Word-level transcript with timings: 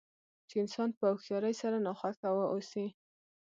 چې 0.49 0.55
انسان 0.63 0.89
په 0.97 1.03
هوښیارۍ 1.11 1.53
سره 1.61 1.77
ناخوښه 1.85 2.29
واوسي. 2.33 2.85